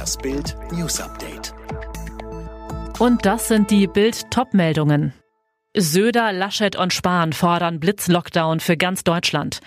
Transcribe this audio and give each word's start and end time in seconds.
Das 0.00 0.16
Bild 0.16 0.56
News 0.72 0.98
Update. 0.98 1.52
Und 2.98 3.26
das 3.26 3.48
sind 3.48 3.70
die 3.70 3.86
Bild-Top-Meldungen. 3.86 5.12
Söder, 5.76 6.32
Laschet 6.32 6.74
und 6.74 6.94
Spahn 6.94 7.34
fordern 7.34 7.80
Blitzlockdown 7.80 8.60
für 8.60 8.78
ganz 8.78 9.04
Deutschland. 9.04 9.60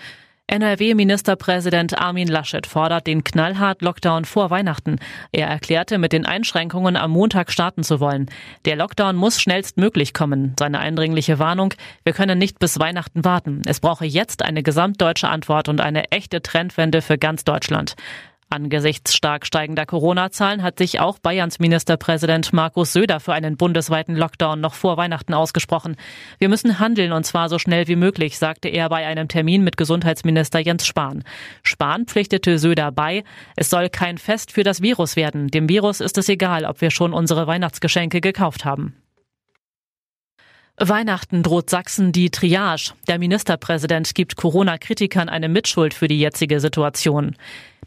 NRW-Ministerpräsident 0.48 1.96
Armin 1.96 2.26
Laschet 2.26 2.66
fordert 2.66 3.06
den 3.06 3.22
knallhart 3.22 3.80
Lockdown 3.80 4.24
vor 4.24 4.50
Weihnachten. 4.50 4.96
Er 5.30 5.46
erklärte, 5.46 5.98
mit 5.98 6.12
den 6.12 6.26
Einschränkungen 6.26 6.96
am 6.96 7.12
Montag 7.12 7.52
starten 7.52 7.84
zu 7.84 8.00
wollen. 8.00 8.28
Der 8.64 8.74
Lockdown 8.74 9.14
muss 9.14 9.40
schnellstmöglich 9.40 10.14
kommen. 10.14 10.56
Seine 10.58 10.80
eindringliche 10.80 11.38
Warnung, 11.38 11.74
wir 12.02 12.12
können 12.12 12.38
nicht 12.38 12.58
bis 12.58 12.80
Weihnachten 12.80 13.24
warten. 13.24 13.62
Es 13.66 13.78
brauche 13.78 14.04
jetzt 14.04 14.42
eine 14.42 14.64
gesamtdeutsche 14.64 15.28
Antwort 15.28 15.68
und 15.68 15.80
eine 15.80 16.10
echte 16.10 16.42
Trendwende 16.42 17.02
für 17.02 17.18
ganz 17.18 17.44
Deutschland. 17.44 17.94
Angesichts 18.54 19.16
stark 19.16 19.46
steigender 19.46 19.84
Corona-Zahlen 19.84 20.62
hat 20.62 20.78
sich 20.78 21.00
auch 21.00 21.18
Bayerns 21.18 21.58
Ministerpräsident 21.58 22.52
Markus 22.52 22.92
Söder 22.92 23.18
für 23.18 23.32
einen 23.32 23.56
bundesweiten 23.56 24.14
Lockdown 24.14 24.60
noch 24.60 24.74
vor 24.74 24.96
Weihnachten 24.96 25.34
ausgesprochen. 25.34 25.96
Wir 26.38 26.48
müssen 26.48 26.78
handeln 26.78 27.10
und 27.10 27.26
zwar 27.26 27.48
so 27.48 27.58
schnell 27.58 27.88
wie 27.88 27.96
möglich, 27.96 28.38
sagte 28.38 28.68
er 28.68 28.88
bei 28.88 29.04
einem 29.04 29.26
Termin 29.26 29.64
mit 29.64 29.76
Gesundheitsminister 29.76 30.60
Jens 30.60 30.86
Spahn. 30.86 31.24
Spahn 31.64 32.06
pflichtete 32.06 32.60
Söder 32.60 32.92
bei, 32.92 33.24
es 33.56 33.70
soll 33.70 33.88
kein 33.88 34.18
Fest 34.18 34.52
für 34.52 34.62
das 34.62 34.80
Virus 34.80 35.16
werden. 35.16 35.48
Dem 35.48 35.68
Virus 35.68 35.98
ist 35.98 36.16
es 36.16 36.28
egal, 36.28 36.64
ob 36.64 36.80
wir 36.80 36.92
schon 36.92 37.12
unsere 37.12 37.48
Weihnachtsgeschenke 37.48 38.20
gekauft 38.20 38.64
haben. 38.64 38.94
Weihnachten 40.76 41.44
droht 41.44 41.70
Sachsen 41.70 42.10
die 42.10 42.30
Triage. 42.30 42.94
Der 43.06 43.20
Ministerpräsident 43.20 44.12
gibt 44.16 44.34
Corona-Kritikern 44.34 45.28
eine 45.28 45.48
Mitschuld 45.48 45.94
für 45.94 46.08
die 46.08 46.18
jetzige 46.18 46.58
Situation. 46.58 47.36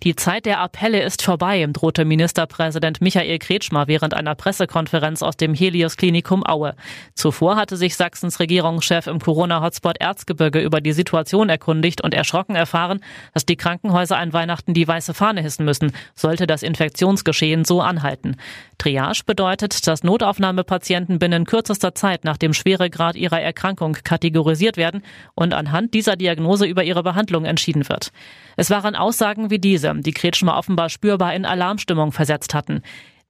Die 0.04 0.16
Zeit 0.16 0.46
der 0.46 0.60
Appelle 0.60 1.02
ist 1.02 1.24
vorbei, 1.24 1.66
drohte 1.74 2.06
Ministerpräsident 2.06 3.02
Michael 3.02 3.40
Kretschmer 3.40 3.88
während 3.88 4.14
einer 4.14 4.36
Pressekonferenz 4.36 5.24
aus 5.24 5.38
dem 5.38 5.56
Helios 5.56 5.98
Klinikum 5.98 6.46
Aue. 6.46 6.76
Zuvor 7.16 7.56
hatte 7.56 7.78
sich 7.78 7.96
Sachsens 7.96 8.40
Regierungschef 8.40 9.08
im 9.08 9.20
Corona-Hotspot 9.20 9.98
Erzgebirge 10.00 10.62
über 10.62 10.82
die 10.82 10.92
Situation 10.92 11.50
erkundigt 11.50 12.04
und 12.04 12.14
erschrocken 12.14 12.56
erfahren, 12.56 13.00
dass 13.34 13.46
die 13.46 13.56
Krankenhäuser 13.56 14.18
an 14.18 14.34
Weihnachten 14.34 14.76
die 14.76 14.88
weiße 14.88 15.16
Fahne 15.16 15.42
hissen 15.42 15.66
müssen, 15.66 15.92
sollte 16.14 16.46
das 16.46 16.62
Infektionsgeschehen 16.62 17.66
so 17.66 17.82
anhalten. 17.82 18.36
Triage 18.78 19.24
bedeutet, 19.26 19.88
dass 19.88 20.04
Notaufnahmepatienten 20.04 21.18
binnen 21.18 21.46
kürzester 21.46 21.96
Zeit 21.96 22.24
nach 22.24 22.38
dem 22.38 22.54
Schweregrad 22.78 23.16
ihrer 23.16 23.42
Erkrankung 23.42 23.98
kategorisiert 24.04 24.78
werden 24.78 25.02
und 25.36 25.54
anhand 25.54 25.94
dieser 25.94 26.16
Diagnose 26.16 26.66
über 26.66 26.84
ihre 26.84 27.04
Behandlung 27.04 27.46
entschieden 27.46 27.88
wird. 27.90 28.12
Es 28.56 28.70
waren 28.70 28.96
Aussagen 28.96 29.50
wie 29.50 29.60
diese, 29.60 29.94
die 29.96 30.12
Kretschmer 30.12 30.58
offenbar 30.58 30.90
spürbar 30.90 31.34
in 31.34 31.46
Alarmstimmung 31.46 32.12
versetzt 32.12 32.54
hatten. 32.54 32.82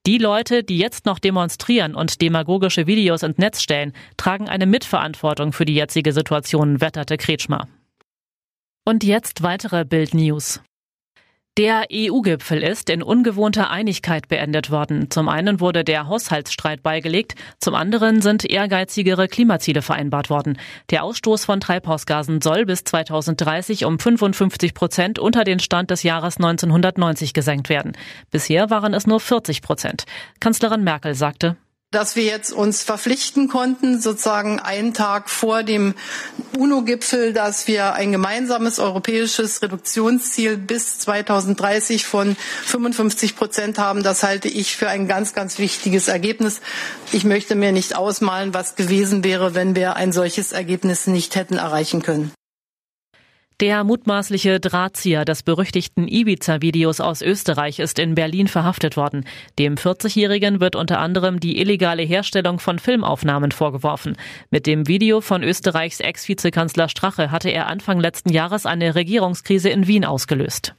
Die 0.06 0.18
Leute, 0.18 0.62
die 0.62 0.78
jetzt 0.78 1.06
noch 1.06 1.18
demonstrieren 1.18 1.94
und 1.94 2.20
demagogische 2.22 2.86
Videos 2.86 3.22
ins 3.22 3.38
Netz 3.38 3.62
stellen, 3.62 3.92
tragen 4.16 4.48
eine 4.48 4.66
Mitverantwortung 4.66 5.52
für 5.52 5.64
die 5.64 5.74
jetzige 5.74 6.12
Situation, 6.12 6.80
wetterte 6.80 7.16
Kretschmer. 7.16 7.68
Und 8.84 9.04
jetzt 9.04 9.42
weitere 9.42 9.84
Bild 9.84 10.14
News. 10.14 10.60
Der 11.58 11.88
EU-Gipfel 11.92 12.62
ist 12.62 12.88
in 12.88 13.02
ungewohnter 13.02 13.68
Einigkeit 13.68 14.28
beendet 14.28 14.70
worden. 14.70 15.10
Zum 15.10 15.28
einen 15.28 15.58
wurde 15.58 15.82
der 15.82 16.06
Haushaltsstreit 16.06 16.84
beigelegt, 16.84 17.34
zum 17.58 17.74
anderen 17.74 18.22
sind 18.22 18.48
ehrgeizigere 18.48 19.26
Klimaziele 19.26 19.82
vereinbart 19.82 20.30
worden. 20.30 20.56
Der 20.90 21.02
Ausstoß 21.02 21.46
von 21.46 21.58
Treibhausgasen 21.58 22.40
soll 22.42 22.64
bis 22.64 22.84
2030 22.84 23.86
um 23.86 23.98
55 23.98 24.72
Prozent 24.72 25.18
unter 25.18 25.42
den 25.42 25.58
Stand 25.58 25.90
des 25.90 26.04
Jahres 26.04 26.36
1990 26.36 27.34
gesenkt 27.34 27.68
werden. 27.70 27.96
Bisher 28.30 28.70
waren 28.70 28.94
es 28.94 29.08
nur 29.08 29.18
40 29.18 29.60
Prozent. 29.60 30.04
Kanzlerin 30.38 30.84
Merkel 30.84 31.16
sagte, 31.16 31.56
dass 31.90 32.16
wir 32.16 32.24
jetzt 32.24 32.52
uns 32.52 32.82
verpflichten 32.82 33.48
konnten, 33.48 33.98
sozusagen 33.98 34.60
einen 34.60 34.92
Tag 34.92 35.30
vor 35.30 35.62
dem 35.62 35.94
UNO-Gipfel, 36.58 37.32
dass 37.32 37.66
wir 37.66 37.94
ein 37.94 38.12
gemeinsames 38.12 38.78
europäisches 38.78 39.62
Reduktionsziel 39.62 40.58
bis 40.58 40.98
2030 40.98 42.04
von 42.04 42.36
55 42.66 43.36
Prozent 43.36 43.78
haben. 43.78 44.02
Das 44.02 44.22
halte 44.22 44.48
ich 44.48 44.76
für 44.76 44.90
ein 44.90 45.08
ganz, 45.08 45.32
ganz 45.32 45.58
wichtiges 45.58 46.08
Ergebnis. 46.08 46.60
Ich 47.12 47.24
möchte 47.24 47.54
mir 47.54 47.72
nicht 47.72 47.96
ausmalen, 47.96 48.52
was 48.52 48.76
gewesen 48.76 49.24
wäre, 49.24 49.54
wenn 49.54 49.74
wir 49.74 49.96
ein 49.96 50.12
solches 50.12 50.52
Ergebnis 50.52 51.06
nicht 51.06 51.36
hätten 51.36 51.56
erreichen 51.56 52.02
können. 52.02 52.32
Der 53.60 53.82
mutmaßliche 53.82 54.60
Drahtzieher 54.60 55.24
des 55.24 55.42
berüchtigten 55.42 56.06
Ibiza-Videos 56.06 57.00
aus 57.00 57.22
Österreich 57.22 57.80
ist 57.80 57.98
in 57.98 58.14
Berlin 58.14 58.46
verhaftet 58.46 58.96
worden. 58.96 59.24
Dem 59.58 59.74
40-Jährigen 59.74 60.60
wird 60.60 60.76
unter 60.76 61.00
anderem 61.00 61.40
die 61.40 61.60
illegale 61.60 62.04
Herstellung 62.04 62.60
von 62.60 62.78
Filmaufnahmen 62.78 63.50
vorgeworfen. 63.50 64.16
Mit 64.50 64.68
dem 64.68 64.86
Video 64.86 65.20
von 65.20 65.42
Österreichs 65.42 65.98
Ex-Vizekanzler 65.98 66.88
Strache 66.88 67.32
hatte 67.32 67.50
er 67.50 67.66
Anfang 67.66 67.98
letzten 67.98 68.32
Jahres 68.32 68.64
eine 68.64 68.94
Regierungskrise 68.94 69.70
in 69.70 69.88
Wien 69.88 70.04
ausgelöst. 70.04 70.76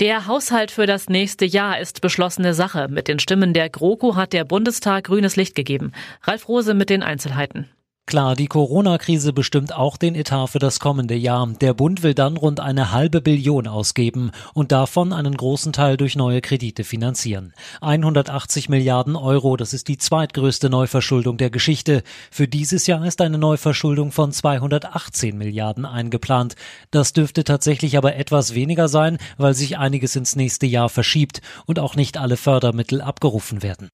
Der 0.00 0.26
Haushalt 0.26 0.70
für 0.70 0.86
das 0.86 1.10
nächste 1.10 1.44
Jahr 1.44 1.78
ist 1.78 2.00
beschlossene 2.00 2.54
Sache. 2.54 2.88
Mit 2.88 3.08
den 3.08 3.18
Stimmen 3.18 3.52
der 3.52 3.68
GroKo 3.68 4.16
hat 4.16 4.32
der 4.32 4.44
Bundestag 4.44 5.04
grünes 5.04 5.36
Licht 5.36 5.54
gegeben. 5.54 5.92
Ralf 6.22 6.48
Rose 6.48 6.72
mit 6.72 6.88
den 6.88 7.02
Einzelheiten. 7.02 7.68
Klar, 8.10 8.34
die 8.34 8.48
Corona-Krise 8.48 9.32
bestimmt 9.32 9.72
auch 9.72 9.96
den 9.96 10.16
Etat 10.16 10.48
für 10.48 10.58
das 10.58 10.80
kommende 10.80 11.14
Jahr. 11.14 11.46
Der 11.60 11.74
Bund 11.74 12.02
will 12.02 12.12
dann 12.12 12.36
rund 12.36 12.58
eine 12.58 12.90
halbe 12.90 13.20
Billion 13.20 13.68
ausgeben 13.68 14.32
und 14.52 14.72
davon 14.72 15.12
einen 15.12 15.36
großen 15.36 15.72
Teil 15.72 15.96
durch 15.96 16.16
neue 16.16 16.40
Kredite 16.40 16.82
finanzieren. 16.82 17.54
180 17.82 18.68
Milliarden 18.68 19.14
Euro, 19.14 19.56
das 19.56 19.72
ist 19.72 19.86
die 19.86 19.96
zweitgrößte 19.96 20.70
Neuverschuldung 20.70 21.36
der 21.36 21.50
Geschichte. 21.50 22.02
Für 22.32 22.48
dieses 22.48 22.88
Jahr 22.88 23.04
ist 23.04 23.20
eine 23.20 23.38
Neuverschuldung 23.38 24.10
von 24.10 24.32
218 24.32 25.38
Milliarden 25.38 25.86
eingeplant. 25.86 26.56
Das 26.90 27.12
dürfte 27.12 27.44
tatsächlich 27.44 27.96
aber 27.96 28.16
etwas 28.16 28.56
weniger 28.56 28.88
sein, 28.88 29.18
weil 29.38 29.54
sich 29.54 29.78
einiges 29.78 30.16
ins 30.16 30.34
nächste 30.34 30.66
Jahr 30.66 30.88
verschiebt 30.88 31.42
und 31.64 31.78
auch 31.78 31.94
nicht 31.94 32.18
alle 32.18 32.36
Fördermittel 32.36 33.02
abgerufen 33.02 33.62
werden. 33.62 33.88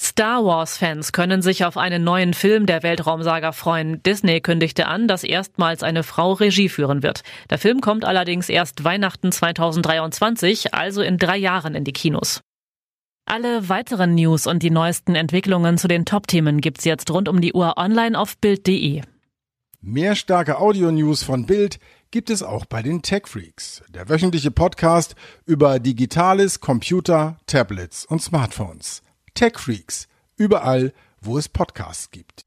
Star 0.00 0.44
Wars-Fans 0.44 1.12
können 1.12 1.40
sich 1.40 1.64
auf 1.64 1.76
einen 1.76 2.02
neuen 2.02 2.34
Film 2.34 2.66
der 2.66 2.82
Weltraumsaga 2.82 3.52
freuen. 3.52 4.02
Disney 4.02 4.40
kündigte 4.40 4.86
an, 4.86 5.06
dass 5.06 5.22
erstmals 5.22 5.82
eine 5.82 6.02
Frau 6.02 6.32
Regie 6.32 6.68
führen 6.68 7.02
wird. 7.02 7.22
Der 7.50 7.58
Film 7.58 7.80
kommt 7.80 8.04
allerdings 8.04 8.48
erst 8.48 8.82
Weihnachten 8.82 9.30
2023, 9.30 10.74
also 10.74 11.00
in 11.00 11.16
drei 11.16 11.36
Jahren 11.36 11.74
in 11.74 11.84
die 11.84 11.92
Kinos. 11.92 12.40
Alle 13.26 13.68
weiteren 13.68 14.14
News 14.16 14.46
und 14.46 14.62
die 14.62 14.70
neuesten 14.70 15.14
Entwicklungen 15.14 15.78
zu 15.78 15.88
den 15.88 16.04
Top-Themen 16.04 16.60
gibt's 16.60 16.84
jetzt 16.84 17.10
rund 17.10 17.28
um 17.28 17.40
die 17.40 17.54
Uhr 17.54 17.78
online 17.78 18.18
auf 18.18 18.36
Bild.de. 18.36 19.00
Mehr 19.80 20.14
starke 20.16 20.58
Audio-News 20.58 21.22
von 21.22 21.46
Bild 21.46 21.78
gibt 22.10 22.30
es 22.30 22.42
auch 22.42 22.66
bei 22.66 22.82
den 22.82 23.02
Tech 23.02 23.26
Freaks, 23.26 23.82
der 23.88 24.08
wöchentliche 24.08 24.50
Podcast 24.50 25.14
über 25.46 25.78
Digitales, 25.78 26.60
Computer, 26.60 27.38
Tablets 27.46 28.04
und 28.04 28.20
Smartphones. 28.20 29.02
Tech 29.34 29.58
Freaks, 29.58 30.06
überall, 30.36 30.92
wo 31.20 31.36
es 31.36 31.48
Podcasts 31.48 32.10
gibt. 32.12 32.44